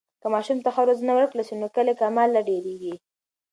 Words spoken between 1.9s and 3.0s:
کمال لا ډېرېږي.